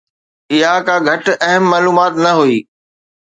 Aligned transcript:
اها 0.53 0.71
ڪا 0.87 0.95
گهٽ 1.07 1.25
اهم 1.47 1.63
معلومات 1.71 2.13
نه 2.23 2.31
هئي. 2.39 2.57